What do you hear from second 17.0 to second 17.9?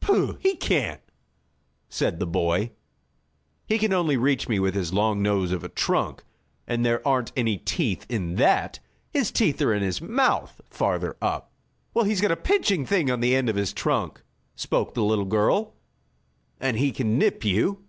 nip you."